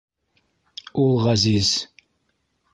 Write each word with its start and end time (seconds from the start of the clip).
Ул 1.05 1.15
Ғәзиз. 1.27 1.71